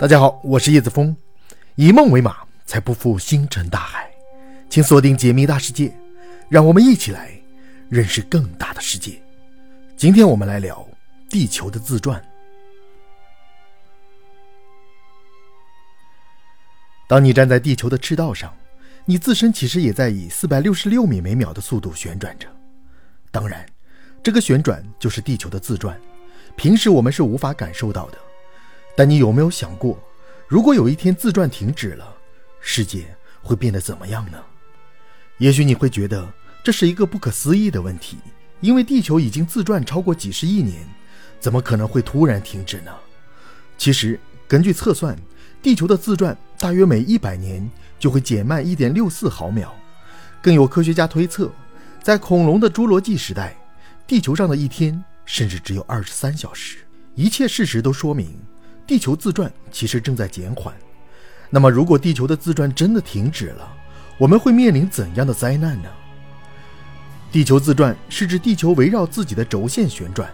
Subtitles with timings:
[0.00, 1.16] 大家好，我是叶子峰，
[1.76, 4.10] 以梦为马，才不负星辰大海。
[4.68, 5.96] 请锁定解密大世界，
[6.48, 7.30] 让我们一起来
[7.88, 9.22] 认识更大的世界。
[9.96, 10.84] 今天我们来聊
[11.30, 12.20] 地球的自转。
[17.06, 18.52] 当你站在地球的赤道上，
[19.04, 22.48] 你自身其实也在以四百六十六米每秒的速度旋转着。
[23.30, 23.64] 当然，
[24.22, 26.00] 这个旋转就是地球的自转，
[26.54, 28.18] 平时我们是无法感受到的。
[28.96, 29.98] 但你有没有想过，
[30.46, 32.16] 如果有一天自转停止了，
[32.60, 33.06] 世界
[33.42, 34.38] 会变得怎么样呢？
[35.38, 38.16] 也许你会觉得这是一个不可思议的问题，
[38.60, 40.86] 因为地球已经自转超过几十亿年，
[41.40, 42.92] 怎么可能会突然停止呢？
[43.76, 45.18] 其实，根据测算，
[45.60, 49.74] 地球的自转大约每一百年就会减慢一点六四毫秒。
[50.40, 51.50] 更有科学家推测，
[52.02, 53.56] 在恐龙的侏罗纪时代，
[54.06, 56.78] 地球上的一天甚至只有二十三小时。
[57.14, 58.34] 一切事实都说明。
[58.84, 60.74] 地球自转其实正在减缓，
[61.48, 63.72] 那么如果地球的自转真的停止了，
[64.18, 65.88] 我们会面临怎样的灾难呢？
[67.30, 70.28] 地球自转是指地球围绕自己的轴线旋转，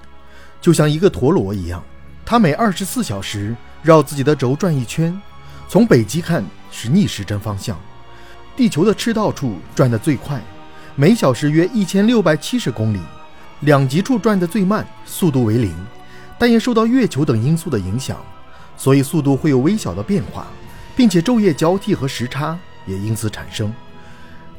[0.61, 1.85] 就像一个陀螺一样，
[2.25, 5.21] 它每二十四小时绕自己的轴转一圈。
[5.69, 7.79] 从北极看是逆时针方向，
[8.57, 10.43] 地球的赤道处转得最快，
[10.97, 12.99] 每小时约一千六百七十公里；
[13.61, 15.75] 两极处转得最慢，速度为零，
[16.39, 18.25] 但也受到月球等因素的影响。
[18.77, 20.47] 所以速度会有微小的变化，
[20.97, 22.57] 并且昼夜交替和时差
[22.87, 23.75] 也因此产生。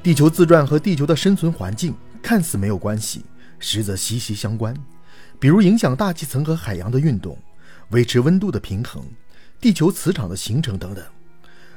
[0.03, 3.23] 地球自转和地球的生存环境看似没有关系，
[3.59, 4.75] 实则息息相关。
[5.39, 7.37] 比如影响大气层和海洋的运动，
[7.91, 9.01] 维持温度的平衡，
[9.61, 11.01] 地球磁场的形成等等。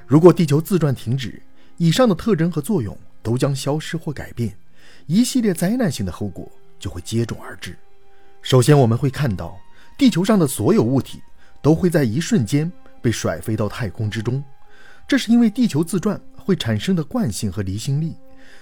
[0.04, 1.40] 如果地球自转停止，
[1.76, 4.56] 以上的特征和作用都将消失或改变，
[5.06, 6.50] 一系列灾难性的后果
[6.82, 7.78] 就会接踵而至。
[8.42, 9.56] 首先，我们会看到
[9.96, 11.22] 地球上的所有物体。
[11.62, 14.42] 都会在一瞬间被甩飞到太空之中，
[15.06, 18.16] 这是因为地球自转会产生的惯性和离心力，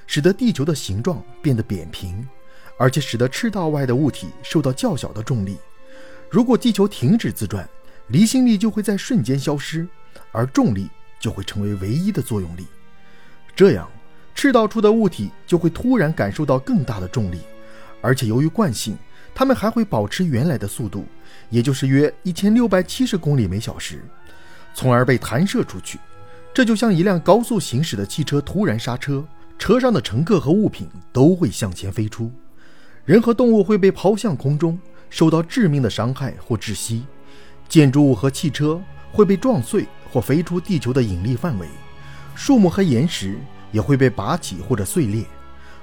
[0.07, 2.29] 使得地球的形状变得扁平，
[2.79, 5.57] 而且使得赤道外的物体受到较小的重力。
[6.31, 7.67] 如果地球停止自转，
[8.09, 9.89] 离心力就会在瞬间消失，
[10.31, 12.67] 而重力就会成为唯一的作用力。
[13.57, 13.89] 这样，
[14.35, 17.41] 赤道处的物体就会突然感受到更大的重力，
[18.01, 18.97] 而且由于惯性，
[19.35, 21.05] 它们还会保持原来的速度。
[21.49, 24.05] 也就是约一千六百七十公里每小时，
[24.73, 25.99] 从而被弹射出去。
[26.55, 29.25] 这就像一辆高速行驶的汽车突然刹车，
[29.59, 32.31] 车上的乘客和物品都会向前飞出，
[33.05, 34.79] 人和动物会被抛向空中，
[35.09, 37.05] 受到致命的伤害或窒息。
[37.69, 38.81] 建筑物和汽车
[39.13, 41.69] 会被撞碎或飞出地球的引力范围，
[42.35, 43.39] 树木和岩石
[43.73, 45.25] 也会被拔起或者碎裂。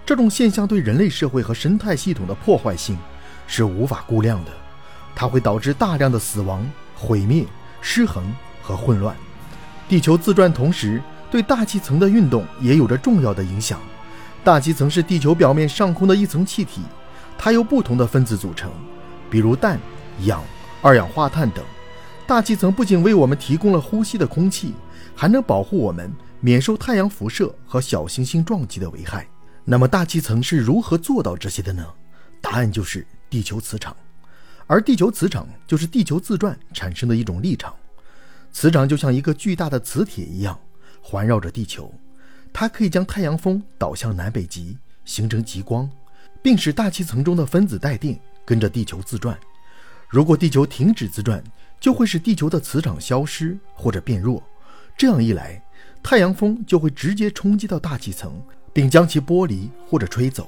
[0.08, 2.98] 这种现象对人类社会和生态系统的破坏性
[3.46, 4.52] 是无法估量的。
[5.14, 7.46] 它会导致大量的死亡、毁灭、
[7.82, 9.14] 失衡和混乱。
[9.90, 13.82] 地球自转同时对大气层的运动也有着重要的影响。
[14.46, 16.84] 大气层是地球表面上空的一层气体，
[17.38, 18.72] 它由不同的分子组成，
[19.30, 19.78] 比如氮、
[20.22, 20.42] 氧、
[20.82, 21.66] 二氧化碳等。
[22.26, 24.74] 大气层不仅为我们提供了呼吸的空气，
[25.14, 29.28] 还能保护我们免受太阳辐射和小行星撞击的危害。
[29.70, 31.86] 那么，大气层是如何做到这些的呢？
[32.40, 33.94] 答案就是地球磁场。
[34.66, 37.76] 而地球磁场就是地球自转产生的一种力场，
[38.54, 40.58] 磁场就像一个巨大的磁铁一样
[41.02, 41.94] 环绕着地球，
[42.54, 45.90] 它可以将太阳风导向南北极，形成极光，
[46.42, 49.38] 并使大气层中的分子带电跟着地球自转。
[50.08, 51.44] 如果地球停止自转，
[51.78, 54.42] 就会使地球的磁场消失或者变弱。
[54.98, 55.62] 这样一来，
[56.02, 58.42] 太阳风就会直接冲击到大气层，
[58.78, 60.48] 并将其剥离或者吹走，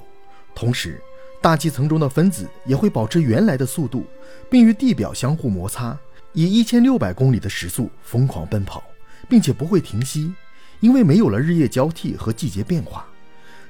[0.53, 1.01] 同时。
[1.41, 4.05] 大气层中的分子也会保持原来的速度，
[4.51, 5.97] 并与地表相互摩擦，
[6.33, 8.83] 以一千六百公里的时速疯狂奔跑，
[9.27, 10.31] 并且不会停息，
[10.79, 13.07] 因为没有了日夜交替和季节变化。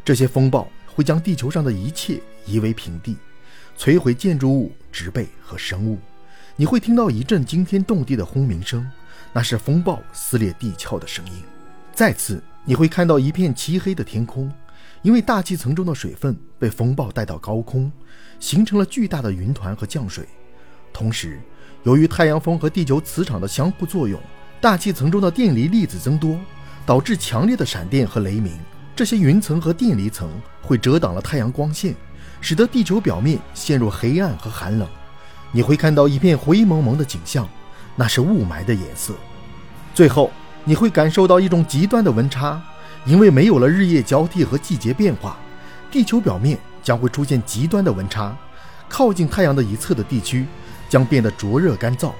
[0.03, 3.15] 这些风暴会将地球上的一切夷为平地，
[3.77, 5.97] 摧毁建筑物、植被和生物。
[6.57, 8.85] 你会听到一阵惊天动地的轰鸣声，
[9.31, 11.43] 那是风暴撕裂地壳的声音。
[11.93, 14.51] 再次，你会看到一片漆黑的天空。
[15.01, 17.89] 因为大气层中的水分被风暴带到高空，
[18.37, 20.27] 形成了巨大的云团和降水。
[20.91, 21.39] 同时，
[21.83, 24.19] 由于太阳风和地球磁场的相互作用，
[24.59, 26.37] 大气层中的电离粒子增多，
[26.85, 28.51] 导致强烈的闪电和雷鸣。
[28.93, 30.29] 这些云层和电离层
[30.61, 31.95] 会遮挡了太阳光线，
[32.41, 34.85] 使得地球表面陷入黑暗和寒冷。
[35.53, 37.47] 你会看到一片灰蒙蒙的景象，
[37.95, 39.13] 那是雾霾的颜色。
[39.95, 40.29] 最后，
[40.63, 42.61] 你会感受到一种极端的温差。
[43.05, 45.37] 因为没有了日夜交替和季节变化，
[45.89, 48.37] 地球表面将会出现极端的温差，
[48.89, 50.45] 靠近太阳的一侧的地区
[50.89, 52.11] 将变得灼热干燥，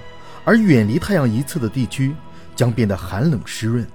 [0.45, 2.15] 而远离太阳一侧的地区
[2.55, 3.85] 将变得寒冷湿润。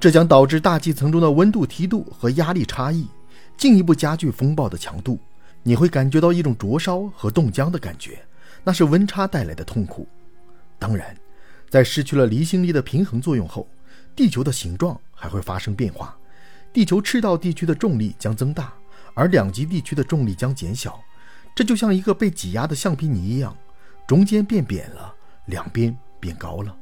[0.00, 3.06] 这将导致大气层中的温度梯度和压力差异，
[3.58, 5.18] 进一步加剧风暴的强度。
[5.62, 8.18] 你会感觉到一种灼烧和冻僵的感觉，
[8.64, 10.08] 那是温差带来的痛苦。
[10.78, 11.14] 当然，
[11.68, 13.68] 在失去了离心力的平衡作用后，
[14.14, 16.16] 地球的形状还会发生变化。
[16.72, 18.72] 地球赤道地区的重力将增大，
[19.14, 20.98] 而两极地区的重力将减小。
[21.54, 23.54] 这就像一个被挤压的橡皮泥一样，
[24.06, 25.14] 中间变扁了，
[25.46, 26.74] 两边变高了。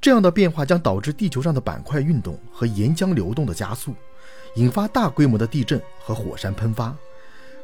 [0.00, 3.94] 这样的变化将导致地球上的板块运动和岩浆流动的加速，
[4.56, 6.94] 引发大规模的地震和火山喷发。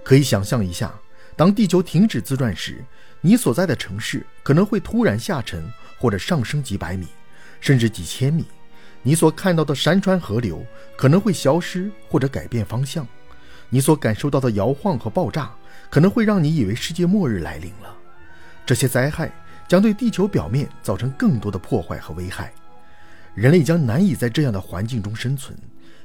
[0.02, 0.94] 可以想象一下，
[1.36, 2.82] 当地球停止自转时，
[3.20, 7.08] 你所在的城市可能会突然下沉或者上升几百米，
[7.60, 8.46] 甚至几千米。
[9.02, 10.64] 你所看到的山川河流
[10.96, 13.06] 可能会消失或者改变方向。
[13.70, 15.50] 你所感受到的摇晃和爆炸
[15.90, 17.94] 可能会让你以为世界末日来临了。
[18.64, 19.30] 这些灾害。
[19.68, 22.50] 将对地球表面造成更多的破坏和危害，
[23.34, 25.54] 人类将难以在这样的环境中生存，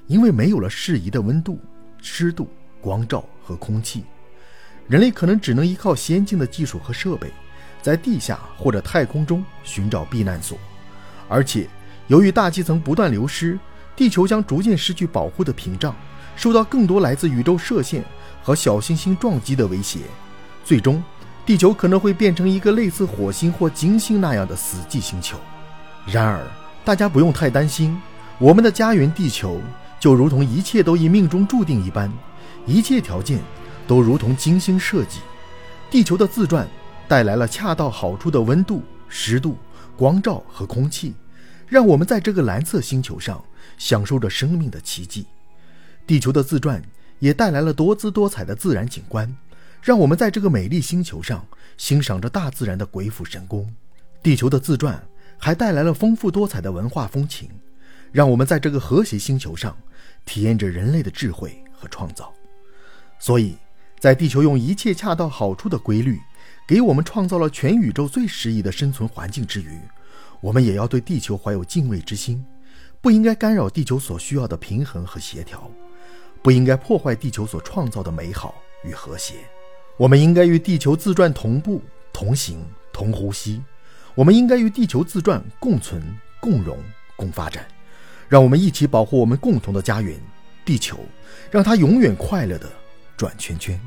[0.07, 1.57] 因为没有了适宜的温度、
[2.01, 2.49] 湿度、
[2.81, 4.03] 光照和空气。
[4.89, 7.31] 人类可能只能依靠先进的技术和设备，
[7.81, 10.57] 在地下或者太空中寻找避难所。
[11.29, 11.65] 而且，
[12.07, 13.57] 由于大气层不断流失，
[13.95, 15.95] 地球将逐渐失去保护的屏障，
[16.35, 18.03] 受到更多来自宇宙射线
[18.41, 19.99] 和小行星撞击的威胁，
[20.65, 21.01] 最终。
[21.45, 25.37] 地球可能会变成一个类似火星或金星那样的死寂星球。
[26.05, 26.41] 然而，
[26.85, 28.01] 大家不用太担心，
[28.37, 29.59] 我们的家园地球
[29.99, 32.09] 就如同一切都已命中注定一般，
[32.65, 33.39] 一切条件
[33.85, 35.19] 都如同精心设计。
[35.91, 36.65] 地球的自转
[37.07, 39.57] 带来了恰到好处的温度、湿度、
[39.97, 41.13] 光照和空气，
[41.73, 43.43] 让我们在这个蓝色星球上
[43.79, 45.25] 享受着生命的奇迹。
[46.05, 46.79] 地球的自转
[47.17, 49.35] 也带来了多姿多彩的自然景观。
[49.81, 51.43] 让我们在这个美丽星球上
[51.75, 53.67] 欣赏着大自然的鬼斧神工。
[54.21, 55.03] 地球的自转
[55.39, 57.49] 还带来了丰富多彩的文化风情，
[58.11, 59.75] 让我们在这个和谐星球上
[60.25, 62.31] 体验着人类的智慧和创造。
[63.17, 63.57] 所以，
[63.99, 66.19] 在地球用一切恰到好处的规律
[66.67, 69.79] 给我们创造了全宇宙最适宜的生存环境之余，
[70.43, 72.45] 我们也要对地球怀有敬畏之心，
[72.99, 75.71] 不应该干扰地球所需要的平衡和协调，
[76.41, 78.53] 不应该破坏地球所创造的美好
[78.83, 79.35] 与和谐。
[79.95, 81.81] 我们应该与地球自转同步、
[82.11, 82.61] 同行、
[82.91, 83.63] 同呼吸。
[84.15, 86.03] 我们应该与地球自转共存、
[86.41, 86.77] 共荣、
[87.15, 87.65] 共发展。
[88.27, 90.19] 让我们一起保护我们共同的家园——
[90.65, 90.99] 地球，
[91.51, 92.69] 让它永远快乐地
[93.15, 93.79] 转圈圈。